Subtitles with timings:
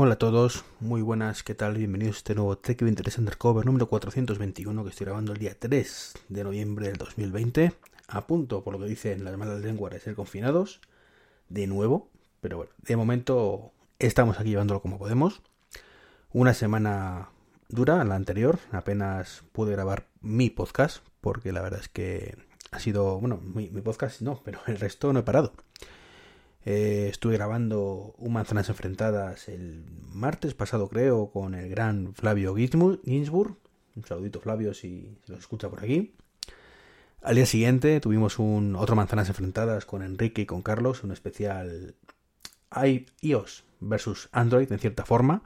[0.00, 1.74] Hola a todos, muy buenas, ¿qué tal?
[1.76, 6.14] Bienvenidos a este nuevo Trek 23 Undercover número 421 que estoy grabando el día 3
[6.28, 7.72] de noviembre del 2020.
[8.06, 10.80] A punto, por lo que dicen las malas lenguas, de ser confinados
[11.48, 15.42] de nuevo, pero bueno, de momento estamos aquí llevándolo como podemos.
[16.32, 17.30] Una semana
[17.68, 22.38] dura, la anterior, apenas pude grabar mi podcast, porque la verdad es que
[22.70, 25.54] ha sido, bueno, mi, mi podcast no, pero el resto no he parado.
[26.70, 33.56] Eh, estuve grabando un Manzanas Enfrentadas el martes pasado, creo, con el gran Flavio Ginsburg.
[33.96, 36.14] Un saludito, Flavio, si se lo escucha por aquí.
[37.22, 41.94] Al día siguiente tuvimos un otro Manzanas Enfrentadas con Enrique y con Carlos, un especial
[43.22, 45.44] iOS versus Android, en cierta forma.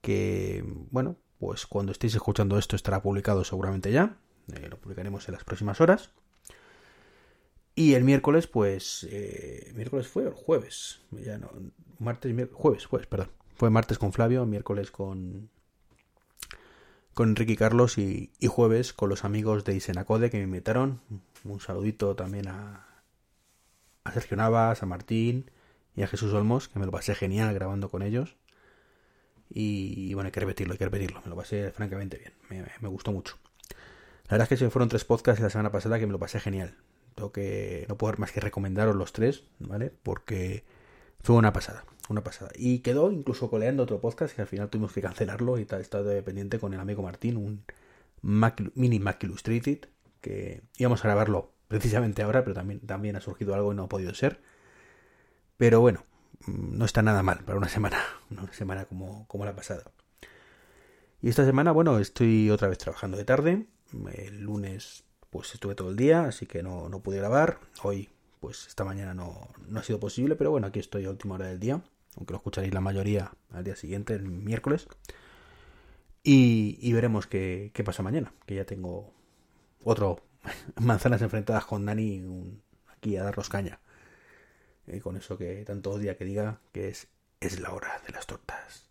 [0.00, 4.16] Que, bueno, pues cuando estéis escuchando esto estará publicado seguramente ya.
[4.52, 6.10] Eh, lo publicaremos en las próximas horas.
[7.74, 9.06] Y el miércoles, pues.
[9.10, 11.00] Eh, ¿Miércoles fue o el jueves?
[11.10, 11.50] Ya no.
[11.98, 12.60] Martes, miércoles.
[12.60, 13.30] Jueves, jueves, perdón.
[13.56, 15.50] Fue martes con Flavio, miércoles con.
[17.14, 21.00] Con Enrique y Carlos y, jueves con los amigos de Isenacode que me invitaron.
[21.44, 22.88] Un saludito también a,
[24.02, 25.50] a Sergio Navas, a Martín
[25.94, 28.36] y a Jesús Olmos, que me lo pasé genial grabando con ellos.
[29.48, 31.20] Y, bueno, hay que repetirlo, hay que repetirlo.
[31.22, 32.66] Me lo pasé francamente bien.
[32.80, 33.38] Me, gustó mucho.
[34.24, 36.40] La verdad es que se fueron tres podcasts la semana pasada que me lo pasé
[36.40, 36.76] genial
[37.14, 39.92] tengo que no puedo más que recomendaros los tres, ¿vale?
[40.02, 40.64] Porque
[41.20, 42.50] fue una pasada, una pasada.
[42.54, 46.04] Y quedó incluso coleando otro podcast que al final tuvimos que cancelarlo y tal, estado
[46.04, 47.64] dependiente con el amigo Martín, un
[48.22, 49.88] mini Mac Illustrated,
[50.20, 53.88] que íbamos a grabarlo precisamente ahora, pero también, también ha surgido algo y no ha
[53.88, 54.40] podido ser.
[55.56, 56.04] Pero bueno,
[56.46, 59.84] no está nada mal para una semana, una semana como, como la pasada.
[61.22, 63.66] Y esta semana, bueno, estoy otra vez trabajando de tarde.
[64.12, 67.58] El lunes pues estuve todo el día, así que no, no pude grabar.
[67.82, 68.08] Hoy,
[68.38, 71.48] pues esta mañana no, no, ha sido posible, pero bueno, aquí estoy a última hora
[71.48, 71.82] del día,
[72.16, 74.86] aunque lo escucharéis la mayoría al día siguiente, el miércoles.
[76.22, 79.12] Y, veremos qué, qué, pasa mañana, que ya tengo
[79.82, 80.20] otro
[80.80, 83.80] manzanas enfrentadas con Dani un, aquí a darnos caña.
[84.86, 87.08] Eh, con eso que tanto odia que diga que es,
[87.40, 88.88] es la hora de las tortas.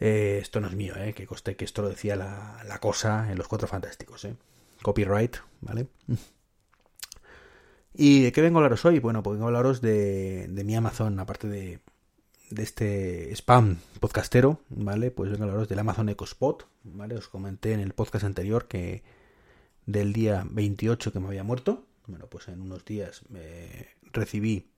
[0.00, 3.30] Eh, esto no es mío, eh, que coste que esto lo decía la, la cosa
[3.30, 4.24] en los Cuatro Fantásticos.
[4.24, 4.34] Eh
[4.84, 5.88] copyright, ¿vale?
[7.94, 8.98] ¿Y de qué vengo a hablaros hoy?
[9.00, 11.80] Bueno, pues vengo a hablaros de, de mi Amazon, aparte de,
[12.50, 15.10] de, este spam podcastero, ¿vale?
[15.10, 17.16] Pues vengo a hablaros del Amazon Echo Spot, ¿vale?
[17.16, 19.02] Os comenté en el podcast anterior que
[19.86, 21.86] del día 28 que me había muerto.
[22.06, 24.70] Bueno, pues en unos días me recibí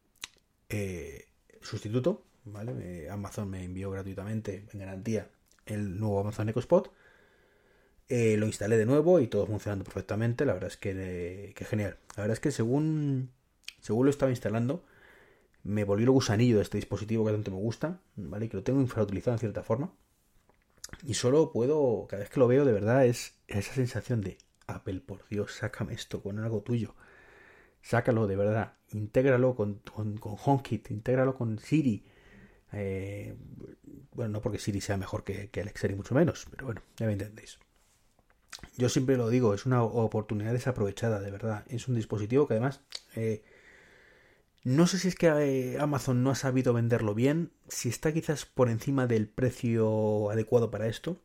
[0.69, 1.27] eh,
[1.63, 3.09] sustituto, ¿vale?
[3.11, 5.31] Amazon me envió gratuitamente, en garantía,
[5.65, 6.93] el nuevo Amazon Echo Spot.
[8.09, 10.45] Eh, lo instalé de nuevo y todo funcionando perfectamente.
[10.45, 11.99] La verdad es que, de, que, genial.
[12.17, 13.31] La verdad es que según,
[13.81, 14.85] según lo estaba instalando,
[15.65, 18.49] me volvió el gusanillo de este dispositivo que tanto me gusta, ¿vale?
[18.49, 19.93] Que lo tengo infrautilizado en cierta forma.
[21.05, 24.39] Y solo puedo, cada vez que lo veo, de verdad, es esa sensación de
[24.69, 26.95] Apple, por Dios, sácame esto con algo tuyo.
[27.83, 28.75] Sácalo, de verdad.
[28.93, 32.05] Intégralo con, con, con HomeKit, intégralo con Siri.
[32.73, 33.37] Eh,
[34.13, 37.07] bueno, no porque Siri sea mejor que, que Alexa, ni mucho menos, pero bueno, ya
[37.07, 37.59] me entendéis.
[38.77, 41.65] Yo siempre lo digo, es una oportunidad desaprovechada, de verdad.
[41.69, 42.81] Es un dispositivo que además...
[43.15, 43.43] Eh,
[44.67, 48.47] no sé si es que eh, Amazon no ha sabido venderlo bien, si está quizás
[48.47, 51.21] por encima del precio adecuado para esto,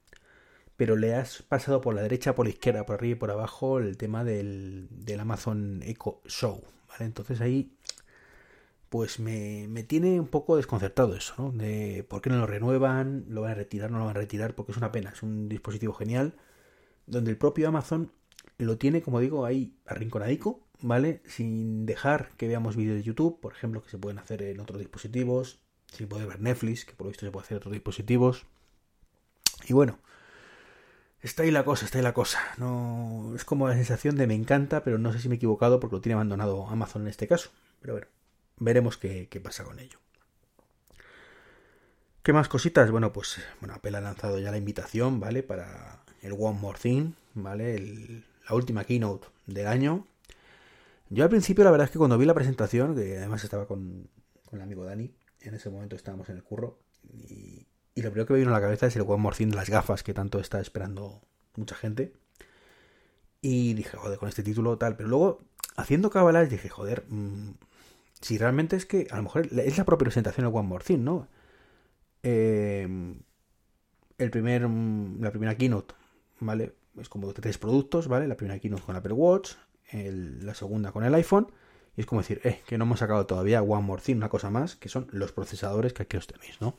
[0.77, 3.79] pero le has pasado por la derecha, por la izquierda, por arriba y por abajo
[3.79, 7.05] el tema del, del Amazon Echo Show, ¿vale?
[7.05, 7.75] Entonces ahí
[8.89, 11.51] pues me, me, tiene un poco desconcertado eso, ¿no?
[11.51, 14.53] De por qué no lo renuevan, lo van a retirar, no lo van a retirar,
[14.53, 16.35] porque es una pena, es un dispositivo genial
[17.07, 18.11] donde el propio Amazon
[18.57, 21.21] lo tiene, como digo, ahí arrinconadico, ¿vale?
[21.25, 24.79] Sin dejar que veamos vídeos de YouTube, por ejemplo, que se pueden hacer en otros
[24.79, 28.45] dispositivos, sin poder ver Netflix, que por lo visto se puede hacer en otros dispositivos.
[29.67, 29.99] Y bueno,
[31.21, 32.39] está ahí la cosa, está ahí la cosa.
[32.57, 35.79] No, es como la sensación de me encanta, pero no sé si me he equivocado
[35.79, 37.51] porque lo tiene abandonado Amazon en este caso.
[37.81, 38.07] Pero bueno,
[38.57, 39.99] veremos qué, qué pasa con ello.
[42.23, 42.91] ¿Qué más cositas?
[42.91, 45.41] Bueno, pues bueno, Apple ha lanzado ya la invitación, ¿vale?
[45.41, 47.76] Para el One More Thing, ¿vale?
[47.76, 50.06] El, la última keynote del año.
[51.09, 54.08] Yo al principio la verdad es que cuando vi la presentación, que además estaba con,
[54.46, 56.79] con el amigo Dani, En ese momento estábamos en el curro
[57.14, 59.56] y, lo primero que me vino a la cabeza es el One More Thing de
[59.56, 61.22] las gafas que tanto está esperando
[61.56, 62.14] mucha gente.
[63.41, 64.96] Y dije, joder, con este título tal.
[64.96, 65.40] Pero luego,
[65.76, 67.52] haciendo cabalas, dije, joder, mmm,
[68.22, 71.00] si realmente es que a lo mejor es la propia presentación del One More Thing,
[71.03, 71.28] ¿no?
[72.23, 72.88] Eh,
[74.18, 75.94] el primer, la primera keynote,
[76.41, 76.73] ¿vale?
[76.99, 78.28] Es como tres productos, ¿vale?
[78.28, 79.53] La primera keynote con Apple Watch,
[79.93, 81.47] la segunda con el iPhone.
[81.96, 84.49] Y es como decir, eh, que no hemos sacado todavía One More Thing, una cosa
[84.49, 86.78] más, que son los procesadores que aquí os tenéis, ¿no?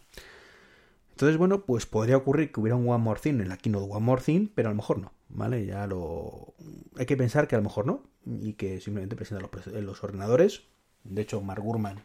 [1.11, 4.05] Entonces, bueno, pues podría ocurrir que hubiera un One More Thing en la keynote One
[4.05, 5.67] More Thing, pero a lo mejor no, ¿vale?
[5.67, 6.55] Ya lo...
[6.97, 10.63] Hay que pensar que a lo mejor no, y que simplemente presentan los, los ordenadores.
[11.05, 12.05] De hecho, Mark Gurman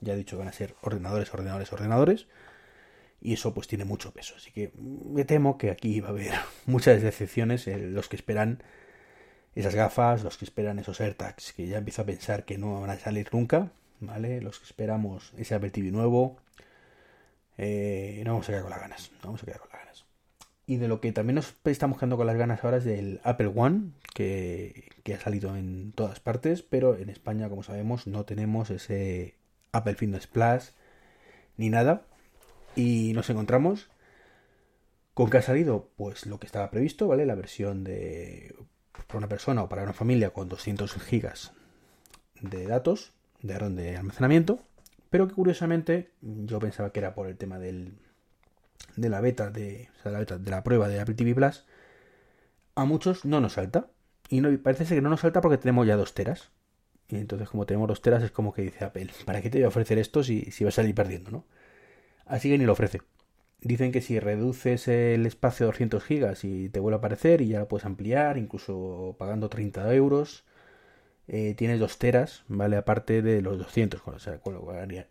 [0.00, 2.26] ya ha dicho que van a ser ordenadores, ordenadores, ordenadores.
[3.20, 4.34] Y eso pues tiene mucho peso.
[4.36, 6.32] Así que me temo que aquí va a haber
[6.66, 7.66] muchas decepciones.
[7.66, 8.62] Los que esperan
[9.54, 12.90] esas gafas, los que esperan esos AirTags, que ya empiezo a pensar que no van
[12.90, 13.70] a salir nunca,
[14.00, 14.40] ¿vale?
[14.40, 16.36] Los que esperamos ese Apple TV nuevo,
[17.56, 20.04] eh, no vamos a quedar con las ganas, no vamos a quedar con las ganas.
[20.66, 23.52] Y de lo que también nos estamos quedando con las ganas ahora es del Apple
[23.54, 28.70] One, que, que ha salido en todas partes, pero en España, como sabemos, no tenemos
[28.70, 29.34] ese
[29.72, 30.72] Apple Fitness Plus
[31.56, 32.02] ni nada.
[32.76, 33.88] Y nos encontramos
[35.14, 37.26] con que ha salido pues lo que estaba previsto, ¿vale?
[37.26, 38.54] La versión de
[39.06, 41.52] para una persona o para una familia con 200 gigas
[42.40, 43.12] de datos,
[43.42, 44.60] de, de almacenamiento,
[45.10, 47.94] pero que curiosamente yo pensaba que era por el tema del,
[48.96, 51.64] de la beta de, o sea, la beta de la prueba de Apple TV Plus,
[52.74, 53.88] a muchos no nos salta.
[54.28, 56.50] Y no, parece ser que no nos salta porque tenemos ya dos teras.
[57.08, 59.64] Y entonces, como tenemos dos teras, es como que dice Apple, ¿para qué te voy
[59.64, 61.44] a ofrecer esto si, si vas a salir perdiendo, no?
[62.26, 63.02] Así que ni lo ofrece.
[63.60, 67.48] Dicen que si reduces el espacio a 200 gigas y te vuelve a aparecer y
[67.48, 70.44] ya lo puedes ampliar, incluso pagando 30 euros,
[71.28, 72.76] eh, tienes dos teras, ¿vale?
[72.76, 74.40] Aparte de los 200, o sea,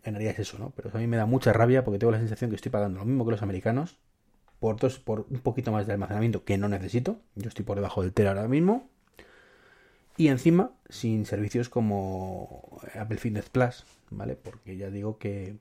[0.04, 0.72] ganarías eso, ¿no?
[0.76, 3.04] Pero a mí me da mucha rabia porque tengo la sensación que estoy pagando lo
[3.04, 3.98] mismo que los americanos
[4.60, 7.20] por, dos, por un poquito más de almacenamiento que no necesito.
[7.34, 8.88] Yo estoy por debajo del tera ahora mismo.
[10.16, 14.36] Y encima, sin servicios como Apple Fitness Plus, ¿vale?
[14.36, 15.56] Porque ya digo que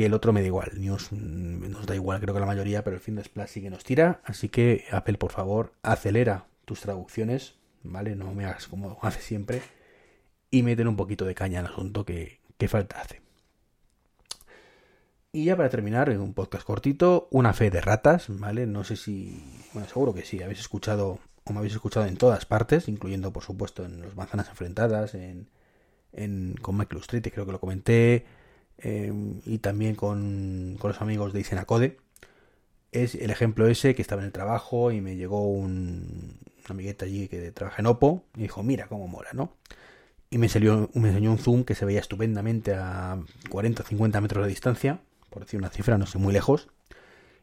[0.00, 0.70] que el otro me da igual.
[0.80, 3.84] News nos da igual, creo que la mayoría, pero el Fitness Plus sí que nos
[3.84, 4.22] tira.
[4.24, 8.16] Así que Apple, por favor, acelera tus traducciones, ¿vale?
[8.16, 9.60] No me hagas como hace siempre.
[10.50, 13.20] Y meten un poquito de caña al asunto que, que falta hace.
[15.32, 18.66] Y ya para terminar, en un podcast cortito, una fe de ratas, ¿vale?
[18.66, 19.44] No sé si,
[19.74, 23.42] bueno, seguro que sí, habéis escuchado o me habéis escuchado en todas partes, incluyendo por
[23.42, 25.50] supuesto en los manzanas enfrentadas, en,
[26.14, 28.24] en con Michael creo que lo comenté,
[28.82, 29.12] eh,
[29.46, 31.98] y también con, con, los amigos de Isenacode.
[32.92, 37.04] Es el ejemplo ese que estaba en el trabajo y me llegó un, una amigueta
[37.04, 39.54] allí que trabaja en Oppo y dijo, mira cómo mola, ¿no?
[40.30, 43.18] Y me, salió, me enseñó un zoom que se veía estupendamente a
[43.48, 46.68] 40 o 50 metros de distancia, por decir una cifra, no sé, muy lejos.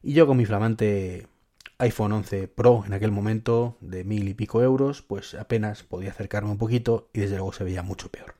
[0.04, 1.28] Y yo con mi flamante
[1.80, 6.50] iPhone 11 Pro en aquel momento de mil y pico euros, pues apenas podía acercarme
[6.50, 8.36] un poquito y desde luego se veía mucho peor.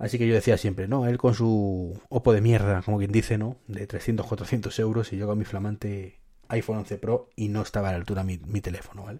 [0.00, 1.06] Así que yo decía siempre, ¿no?
[1.06, 3.58] Él con su Oppo de mierda, como quien dice, ¿no?
[3.68, 6.18] De 300, 400 euros y yo con mi flamante
[6.48, 9.18] iPhone 11 Pro y no estaba a la altura mi, teléfono, ¿vale?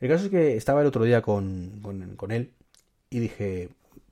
[0.00, 2.50] El caso es que estaba el otro día con, con, con, él
[3.10, 3.68] y dije,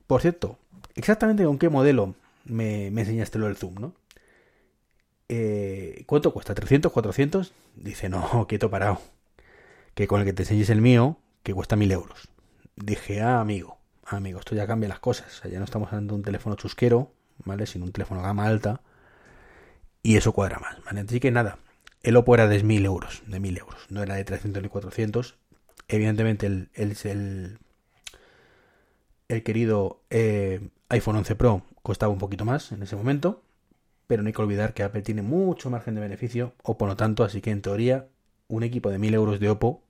[0.07, 0.57] por cierto,
[0.95, 3.93] exactamente con qué modelo me, me enseñaste lo del Zoom, ¿no?
[5.27, 6.55] Eh, ¿Cuánto cuesta?
[6.55, 7.51] ¿300, 400?
[7.75, 9.01] Dice, no, quieto parado.
[9.93, 12.29] Que con el que te enseñes el mío, que cuesta 1000 euros.
[12.77, 15.41] Dije, ah, amigo, amigo, esto ya cambia las cosas.
[15.49, 17.11] Ya no estamos hablando de un teléfono chusquero,
[17.43, 17.65] ¿vale?
[17.65, 18.81] Sino un teléfono gama alta.
[20.03, 21.01] Y eso cuadra más, ¿vale?
[21.01, 21.57] Así que nada,
[22.03, 23.85] el Oppo era de 1000 euros, de 1000 euros.
[23.89, 25.35] No era de 300 ni 400.
[25.87, 27.59] Evidentemente el, el, el,
[29.27, 33.41] el querido eh, iPhone 11 Pro costaba un poquito más en ese momento.
[34.07, 37.23] Pero no hay que olvidar que Apple tiene mucho margen de beneficio, Oppo no tanto,
[37.23, 38.07] así que en teoría
[38.47, 39.81] un equipo de 1000 euros de Oppo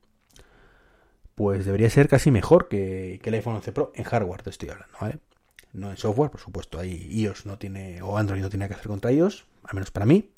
[1.36, 4.98] pues debería ser casi mejor que, el iPhone 11 Pro en hardware, te estoy hablando,
[5.00, 5.20] ¿vale?
[5.74, 8.88] No en software, por supuesto, ahí iOS no tiene, o Android no tiene que hacer
[8.88, 10.32] contra iOS, al menos para mí.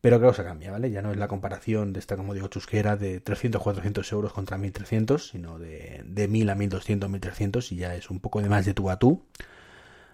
[0.00, 0.90] Pero claro, se cambia, ¿vale?
[0.90, 4.56] Ya no es la comparación de esta, como digo, chusquera de 300, 400 euros contra
[4.56, 8.64] 1300, sino de, de 1000 a 1200, 1300, y ya es un poco de más
[8.64, 9.22] de tú a tú.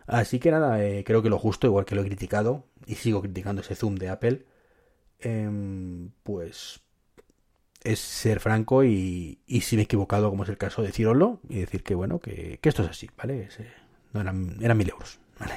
[0.08, 3.22] Así que nada, eh, creo que lo justo, igual que lo he criticado, y sigo
[3.22, 4.44] criticando ese zoom de Apple,
[5.20, 5.48] eh,
[6.24, 6.80] pues
[7.86, 11.60] es ser franco y, y, si me he equivocado, como es el caso, decirlo y
[11.60, 13.48] decir que, bueno, que, que esto es así, ¿vale?
[14.12, 15.54] No eran, eran mil euros, ¿vale?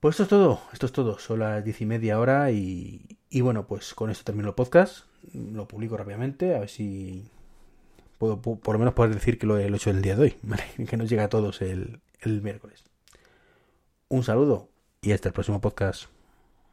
[0.00, 3.42] Pues esto es todo, esto es todo, son las diez y media hora y, y
[3.42, 5.04] bueno, pues con esto termino el podcast,
[5.34, 7.30] lo publico rápidamente, a ver si
[8.18, 10.64] puedo por lo menos poder decir que lo he hecho el día de hoy, ¿vale?
[10.88, 12.84] Que nos llega a todos el, el miércoles.
[14.08, 14.68] Un saludo
[15.02, 16.08] y hasta el próximo podcast.